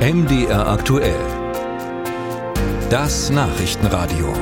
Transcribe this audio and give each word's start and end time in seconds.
MDR 0.00 0.66
aktuell. 0.66 1.20
Das 2.88 3.28
Nachrichtenradio. 3.28 4.32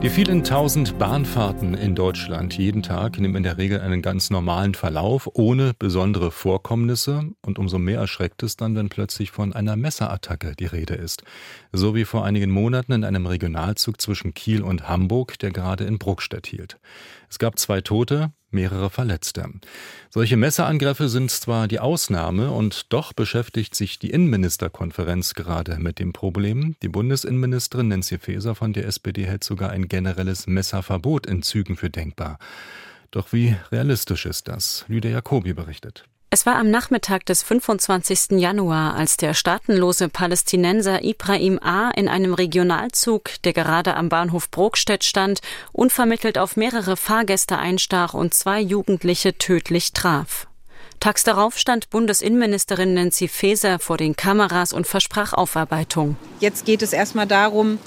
Die 0.00 0.08
vielen 0.08 0.44
tausend 0.44 0.98
Bahnfahrten 0.98 1.74
in 1.74 1.94
Deutschland 1.94 2.56
jeden 2.56 2.82
Tag 2.82 3.18
nehmen 3.18 3.36
in 3.36 3.42
der 3.42 3.58
Regel 3.58 3.80
einen 3.80 4.00
ganz 4.00 4.30
normalen 4.30 4.72
Verlauf, 4.72 5.28
ohne 5.34 5.74
besondere 5.78 6.30
Vorkommnisse. 6.30 7.32
Und 7.44 7.58
umso 7.58 7.78
mehr 7.78 8.00
erschreckt 8.00 8.42
es 8.42 8.56
dann, 8.56 8.74
wenn 8.74 8.88
plötzlich 8.88 9.30
von 9.30 9.52
einer 9.52 9.76
Messerattacke 9.76 10.54
die 10.58 10.64
Rede 10.64 10.94
ist. 10.94 11.22
So 11.70 11.94
wie 11.94 12.06
vor 12.06 12.24
einigen 12.24 12.50
Monaten 12.50 12.92
in 12.92 13.04
einem 13.04 13.26
Regionalzug 13.26 14.00
zwischen 14.00 14.32
Kiel 14.32 14.62
und 14.62 14.88
Hamburg, 14.88 15.38
der 15.38 15.50
gerade 15.50 15.84
in 15.84 15.98
Bruckstedt 15.98 16.46
hielt. 16.46 16.78
Es 17.28 17.38
gab 17.38 17.58
zwei 17.58 17.82
Tote, 17.82 18.32
mehrere 18.50 18.90
Verletzte. 18.90 19.48
Solche 20.10 20.36
Messerangriffe 20.36 21.08
sind 21.08 21.30
zwar 21.30 21.68
die 21.68 21.80
Ausnahme 21.80 22.50
und 22.50 22.92
doch 22.92 23.12
beschäftigt 23.12 23.74
sich 23.74 23.98
die 23.98 24.10
Innenministerkonferenz 24.10 25.34
gerade 25.34 25.78
mit 25.78 25.98
dem 25.98 26.12
Problem. 26.12 26.76
Die 26.82 26.88
Bundesinnenministerin 26.88 27.88
Nancy 27.88 28.18
Faeser 28.18 28.54
von 28.54 28.72
der 28.72 28.86
SPD 28.86 29.26
hält 29.26 29.44
sogar 29.44 29.70
ein 29.70 29.88
generelles 29.88 30.46
Messerverbot 30.46 31.26
in 31.26 31.42
Zügen 31.42 31.76
für 31.76 31.90
denkbar. 31.90 32.38
Doch 33.10 33.32
wie 33.32 33.56
realistisch 33.72 34.26
ist 34.26 34.48
das? 34.48 34.84
Lydia 34.88 35.10
Jacobi 35.10 35.54
berichtet. 35.54 36.04
Es 36.30 36.44
war 36.44 36.56
am 36.56 36.70
Nachmittag 36.70 37.24
des 37.24 37.42
25. 37.42 38.38
Januar, 38.38 38.94
als 38.94 39.16
der 39.16 39.32
staatenlose 39.32 40.10
Palästinenser 40.10 41.02
Ibrahim 41.02 41.58
A. 41.62 41.88
in 41.96 42.06
einem 42.06 42.34
Regionalzug, 42.34 43.30
der 43.44 43.54
gerade 43.54 43.96
am 43.96 44.10
Bahnhof 44.10 44.50
Brokstedt 44.50 45.04
stand, 45.04 45.40
unvermittelt 45.72 46.36
auf 46.36 46.54
mehrere 46.54 46.98
Fahrgäste 46.98 47.56
einstach 47.56 48.12
und 48.12 48.34
zwei 48.34 48.60
Jugendliche 48.60 49.38
tödlich 49.38 49.94
traf. 49.94 50.48
Tags 51.00 51.24
darauf 51.24 51.56
stand 51.56 51.88
Bundesinnenministerin 51.88 52.92
Nancy 52.92 53.26
Faeser 53.26 53.78
vor 53.78 53.96
den 53.96 54.14
Kameras 54.14 54.74
und 54.74 54.86
versprach 54.86 55.32
Aufarbeitung. 55.32 56.16
Jetzt 56.40 56.66
geht 56.66 56.82
es 56.82 56.92
erstmal 56.92 57.26
darum, 57.26 57.78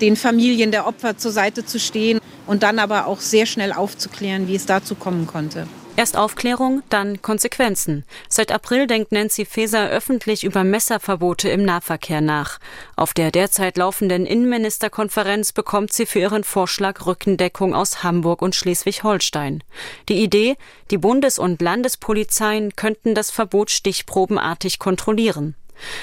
den 0.00 0.14
Familien 0.14 0.70
der 0.70 0.86
Opfer 0.86 1.18
zur 1.18 1.32
Seite 1.32 1.66
zu 1.66 1.80
stehen 1.80 2.20
und 2.50 2.64
dann 2.64 2.80
aber 2.80 3.06
auch 3.06 3.20
sehr 3.20 3.46
schnell 3.46 3.72
aufzuklären, 3.72 4.48
wie 4.48 4.56
es 4.56 4.66
dazu 4.66 4.96
kommen 4.96 5.28
konnte. 5.28 5.68
Erst 5.94 6.16
Aufklärung, 6.16 6.82
dann 6.88 7.22
Konsequenzen. 7.22 8.04
Seit 8.28 8.50
April 8.50 8.88
denkt 8.88 9.12
Nancy 9.12 9.44
Faeser 9.44 9.88
öffentlich 9.88 10.42
über 10.42 10.64
Messerverbote 10.64 11.48
im 11.48 11.64
Nahverkehr 11.64 12.20
nach. 12.20 12.58
Auf 12.96 13.14
der 13.14 13.30
derzeit 13.30 13.76
laufenden 13.76 14.26
Innenministerkonferenz 14.26 15.52
bekommt 15.52 15.92
sie 15.92 16.06
für 16.06 16.18
ihren 16.18 16.42
Vorschlag 16.42 17.06
Rückendeckung 17.06 17.72
aus 17.72 18.02
Hamburg 18.02 18.42
und 18.42 18.56
Schleswig-Holstein. 18.56 19.62
Die 20.08 20.20
Idee, 20.20 20.56
die 20.90 20.98
Bundes- 20.98 21.38
und 21.38 21.62
Landespolizeien 21.62 22.74
könnten 22.74 23.14
das 23.14 23.30
Verbot 23.30 23.70
stichprobenartig 23.70 24.80
kontrollieren. 24.80 25.54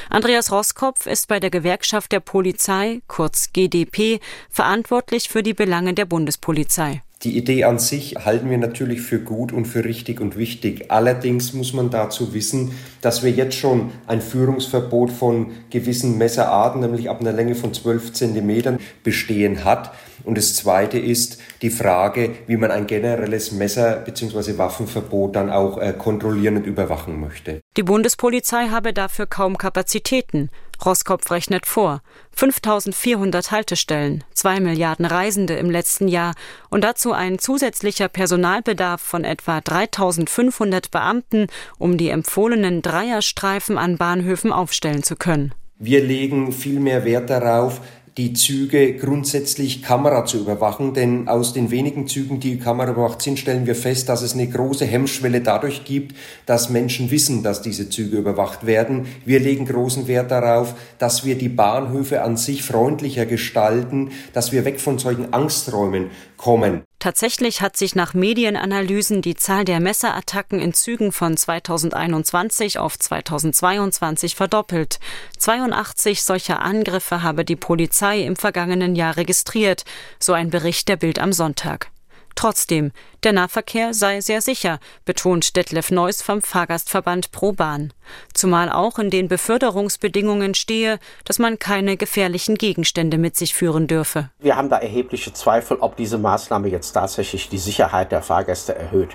Andreas 0.09 0.51
Roskopf 0.51 1.05
ist 1.05 1.27
bei 1.27 1.39
der 1.39 1.49
Gewerkschaft 1.49 2.11
der 2.11 2.19
Polizei, 2.19 3.01
kurz 3.07 3.51
GDP, 3.53 4.19
verantwortlich 4.49 5.29
für 5.29 5.43
die 5.43 5.53
Belange 5.53 5.93
der 5.93 6.05
Bundespolizei. 6.05 7.01
Die 7.23 7.35
Idee 7.35 7.63
an 7.63 7.79
sich 7.79 8.15
halten 8.25 8.51
wir 8.51 8.59
natürlich 8.59 9.01
für 9.01 9.17
gut 9.17 9.51
und 9.51 9.65
für 9.65 9.83
richtig 9.83 10.21
und 10.21 10.37
wichtig. 10.37 10.91
Allerdings 10.91 11.51
muss 11.51 11.73
man 11.73 11.89
dazu 11.89 12.35
wissen, 12.35 12.73
dass 13.01 13.23
wir 13.23 13.31
jetzt 13.31 13.55
schon 13.55 13.89
ein 14.05 14.21
Führungsverbot 14.21 15.11
von 15.11 15.51
gewissen 15.71 16.19
Messerarten, 16.19 16.81
nämlich 16.81 17.09
ab 17.09 17.19
einer 17.19 17.33
Länge 17.33 17.55
von 17.55 17.73
12 17.73 18.13
Zentimetern, 18.13 18.77
bestehen 19.03 19.65
hat. 19.65 19.93
Und 20.27 20.37
das 20.37 20.57
Zweite 20.57 20.99
ist 20.99 21.39
die 21.61 21.69
Frage, 21.69 22.35
wie 22.47 22.57
man 22.57 22.69
ein 22.69 22.85
generelles 22.85 23.53
Messer- 23.53 23.95
bzw. 23.95 24.57
Waffenverbot 24.57 25.33
dann 25.37 25.49
auch 25.49 25.77
äh, 25.77 25.93
kontrollieren 25.93 26.57
und 26.57 26.67
überwachen 26.67 27.21
möchte. 27.21 27.61
Die 27.77 27.83
Bundespolizei 27.83 28.67
habe 28.67 28.91
dafür 28.91 29.25
kaum 29.25 29.57
Kapazitäten. 29.57 30.49
Roskopf 30.83 31.31
rechnet 31.31 31.65
vor. 31.65 32.01
5400 32.33 33.51
Haltestellen, 33.51 34.25
zwei 34.33 34.59
Milliarden 34.59 35.05
Reisende 35.05 35.53
im 35.53 35.71
letzten 35.71 36.09
Jahr 36.09 36.33
und 36.69 36.83
dazu 36.83 37.13
ein 37.13 37.39
zusätzlicher 37.39 38.09
Personalbedarf 38.09 38.99
von 38.99 39.23
etwa 39.23 39.61
3500 39.61 40.91
Beamten, 40.91 41.47
um 41.77 41.97
die 41.97 42.09
empfohlenen 42.09 42.81
Dreierstreifen 42.81 43.77
an 43.77 43.97
Bahnhöfen 43.97 44.51
aufstellen 44.51 45.03
zu 45.03 45.15
können. 45.15 45.53
Wir 45.79 46.03
legen 46.03 46.51
viel 46.51 46.81
mehr 46.81 47.05
Wert 47.05 47.29
darauf, 47.29 47.79
die 48.17 48.33
Züge 48.33 48.95
grundsätzlich 48.95 49.83
Kamera 49.83 50.25
zu 50.25 50.39
überwachen, 50.39 50.95
denn 50.95 51.27
aus 51.27 51.53
den 51.53 51.69
wenigen 51.69 52.07
Zügen, 52.07 52.39
die 52.39 52.57
Kamera 52.57 52.91
überwacht 52.91 53.21
sind, 53.21 53.37
stellen 53.37 53.67
wir 53.67 53.75
fest, 53.75 54.09
dass 54.09 54.23
es 54.23 54.33
eine 54.33 54.47
große 54.47 54.85
Hemmschwelle 54.85 55.41
dadurch 55.41 55.85
gibt, 55.85 56.15
dass 56.47 56.71
Menschen 56.71 57.11
wissen, 57.11 57.43
dass 57.43 57.61
diese 57.61 57.89
Züge 57.89 58.17
überwacht 58.17 58.65
werden. 58.65 59.05
Wir 59.23 59.39
legen 59.39 59.65
großen 59.65 60.07
Wert 60.07 60.31
darauf, 60.31 60.73
dass 60.97 61.25
wir 61.25 61.37
die 61.37 61.49
Bahnhöfe 61.49 62.23
an 62.23 62.37
sich 62.37 62.63
freundlicher 62.63 63.27
gestalten, 63.27 64.09
dass 64.33 64.51
wir 64.51 64.65
weg 64.65 64.79
von 64.79 64.97
solchen 64.97 65.31
Angsträumen 65.31 66.09
kommen. 66.37 66.81
Tatsächlich 66.99 67.61
hat 67.61 67.77
sich 67.77 67.93
nach 67.93 68.15
Medienanalysen 68.15 69.21
die 69.21 69.35
Zahl 69.35 69.65
der 69.65 69.79
Messerattacken 69.79 70.59
in 70.59 70.73
Zügen 70.73 71.11
von 71.11 71.37
2021 71.37 72.79
auf 72.79 72.97
2022 72.97 74.35
verdoppelt. 74.35 74.99
82 75.37 76.23
solcher 76.23 76.61
Angriffe 76.61 77.21
habe 77.21 77.45
die 77.45 77.55
Polizei 77.55 78.21
im 78.21 78.35
vergangenen 78.35 78.95
Jahr 78.95 79.15
registriert, 79.15 79.85
so 80.19 80.33
ein 80.33 80.49
Bericht 80.49 80.89
der 80.89 80.97
Bild 80.97 81.19
am 81.19 81.33
Sonntag. 81.33 81.91
Trotzdem, 82.37 82.91
der 83.23 83.33
Nahverkehr 83.33 83.95
sei 83.95 84.21
sehr 84.21 84.41
sicher, 84.41 84.79
betont 85.05 85.55
Detlef 85.55 85.89
Neuss 85.89 86.21
vom 86.21 86.43
Fahrgastverband 86.43 87.31
ProBahn. 87.31 87.93
Zumal 88.31 88.71
auch 88.71 88.99
in 88.99 89.09
den 89.09 89.27
Beförderungsbedingungen 89.27 90.53
stehe, 90.53 90.99
dass 91.25 91.39
man 91.39 91.57
keine 91.57 91.97
gefährlichen 91.97 92.55
Gegenstände 92.55 93.17
mit 93.17 93.35
sich 93.35 93.55
führen 93.55 93.87
dürfe. 93.87 94.29
Wir 94.37 94.55
haben 94.55 94.69
da 94.69 94.77
erhebliche 94.77 95.33
Zweifel, 95.33 95.77
ob 95.79 95.97
diese 95.97 96.19
Maßnahme 96.19 96.67
jetzt 96.67 96.91
tatsächlich 96.91 97.49
die 97.49 97.57
Sicherheit 97.57 98.11
der 98.11 98.21
Fahrgäste 98.21 98.75
erhöht. 98.75 99.09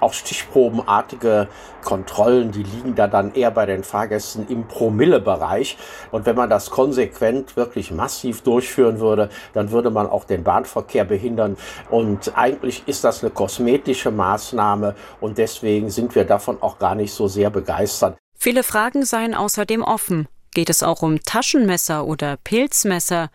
Auch 0.00 0.12
stichprobenartige 0.12 1.48
Kontrollen, 1.82 2.50
die 2.50 2.64
liegen 2.64 2.94
da 2.94 3.06
dann 3.06 3.32
eher 3.32 3.52
bei 3.52 3.64
den 3.64 3.84
Fahrgästen 3.84 4.48
im 4.48 4.66
Promillebereich. 4.66 5.78
Und 6.10 6.26
wenn 6.26 6.36
man 6.36 6.50
das 6.50 6.70
konsequent 6.70 7.56
wirklich 7.56 7.90
massiv 7.90 8.42
durchführen 8.42 9.00
würde, 9.00 9.30
dann 9.54 9.70
würde 9.70 9.90
man 9.90 10.06
auch 10.08 10.24
den 10.24 10.42
Bahnverkehr 10.44 11.04
behindern. 11.04 11.56
Und 11.88 12.36
eigentlich 12.36 12.65
ist 12.86 13.04
das 13.04 13.22
eine 13.22 13.30
kosmetische 13.30 14.10
Maßnahme 14.10 14.94
und 15.20 15.38
deswegen 15.38 15.90
sind 15.90 16.14
wir 16.14 16.24
davon 16.24 16.60
auch 16.60 16.78
gar 16.78 16.94
nicht 16.94 17.12
so 17.12 17.28
sehr 17.28 17.50
begeistert. 17.50 18.16
Viele 18.38 18.62
Fragen 18.62 19.04
seien 19.04 19.34
außerdem 19.34 19.82
offen. 19.82 20.28
Geht 20.54 20.70
es 20.70 20.82
auch 20.82 21.02
um 21.02 21.22
Taschenmesser 21.22 22.06
oder 22.06 22.36
Pilzmesser? 22.36 23.30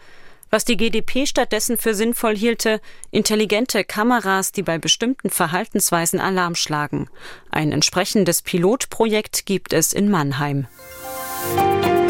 Was 0.50 0.66
die 0.66 0.76
GDP 0.76 1.26
stattdessen 1.26 1.78
für 1.78 1.94
sinnvoll 1.94 2.36
hielte, 2.36 2.82
intelligente 3.10 3.84
Kameras, 3.86 4.52
die 4.52 4.64
bei 4.64 4.78
bestimmten 4.78 5.30
Verhaltensweisen 5.30 6.20
Alarm 6.20 6.56
schlagen. 6.56 7.10
Ein 7.50 7.72
entsprechendes 7.72 8.42
Pilotprojekt 8.42 9.46
gibt 9.46 9.72
es 9.72 9.94
in 9.94 10.12
Mannheim. 10.12 10.68
Musik 11.56 12.01